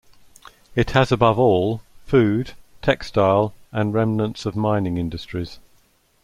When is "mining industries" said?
4.55-5.59